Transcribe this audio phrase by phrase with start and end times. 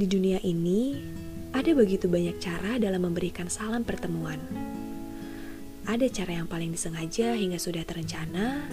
[0.00, 0.96] Di dunia ini,
[1.52, 4.40] ada begitu banyak cara dalam memberikan salam pertemuan.
[5.84, 8.64] Ada cara yang paling disengaja hingga sudah terencana,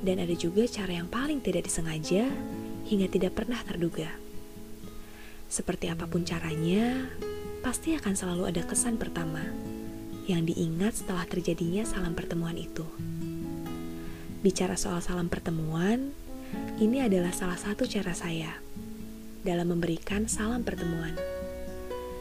[0.00, 2.24] dan ada juga cara yang paling tidak disengaja
[2.88, 4.16] hingga tidak pernah terduga.
[5.52, 7.04] Seperti apa pun caranya,
[7.60, 9.44] pasti akan selalu ada kesan pertama
[10.24, 12.88] yang diingat setelah terjadinya salam pertemuan itu.
[14.40, 16.16] Bicara soal salam pertemuan,
[16.80, 18.56] ini adalah salah satu cara saya
[19.42, 21.14] dalam memberikan salam pertemuan,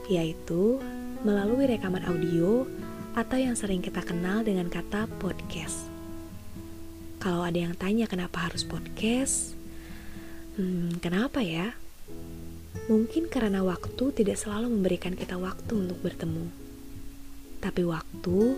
[0.10, 0.82] yaitu
[1.22, 2.66] melalui rekaman audio
[3.14, 5.86] atau yang sering kita kenal dengan kata podcast.
[7.22, 9.54] Kalau ada yang tanya kenapa harus podcast,
[10.58, 11.78] hmm, kenapa ya?
[12.90, 16.50] Mungkin karena waktu tidak selalu memberikan kita waktu untuk bertemu,
[17.62, 18.58] tapi waktu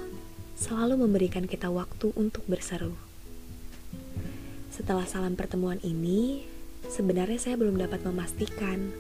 [0.56, 2.96] selalu memberikan kita waktu untuk berseru.
[4.72, 6.48] Setelah salam pertemuan ini,
[6.90, 8.92] Sebenarnya saya belum dapat memastikan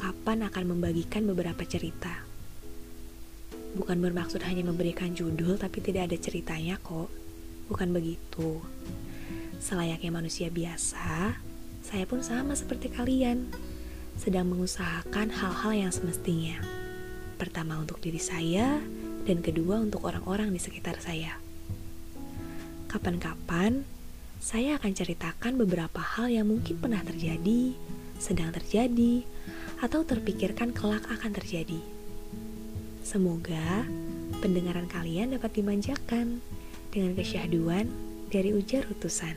[0.00, 2.24] kapan akan membagikan beberapa cerita.
[3.76, 7.12] Bukan bermaksud hanya memberikan judul tapi tidak ada ceritanya kok.
[7.70, 8.58] Bukan begitu.
[9.62, 11.38] Selayaknya manusia biasa,
[11.84, 13.46] saya pun sama seperti kalian.
[14.18, 16.58] Sedang mengusahakan hal-hal yang semestinya.
[17.38, 18.82] Pertama untuk diri saya,
[19.24, 21.36] dan kedua untuk orang-orang di sekitar saya.
[22.90, 23.86] Kapan-kapan
[24.40, 27.76] saya akan ceritakan beberapa hal yang mungkin pernah terjadi,
[28.16, 29.20] sedang terjadi,
[29.84, 31.76] atau terpikirkan kelak akan terjadi.
[33.04, 33.84] Semoga
[34.40, 36.40] pendengaran kalian dapat dimanjakan
[36.88, 37.92] dengan kesyahduan
[38.32, 39.36] dari ujar utusan.